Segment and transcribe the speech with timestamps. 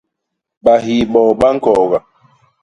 [0.63, 1.99] Bahiiboo ba ñkooga!